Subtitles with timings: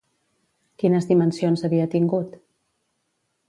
[0.83, 2.37] Quines dimensions havia tingut?